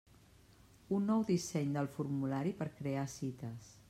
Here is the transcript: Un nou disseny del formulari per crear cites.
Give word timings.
Un 0.99 1.03
nou 1.09 1.21
disseny 1.27 1.75
del 1.75 1.89
formulari 1.97 2.55
per 2.63 2.67
crear 2.81 3.05
cites. 3.17 3.69